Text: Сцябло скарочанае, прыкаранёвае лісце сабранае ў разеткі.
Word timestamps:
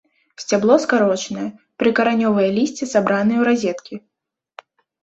Сцябло 0.43 0.77
скарочанае, 0.85 1.45
прыкаранёвае 1.83 2.49
лісце 2.59 2.85
сабранае 2.95 3.37
ў 3.41 3.43
разеткі. 3.51 3.95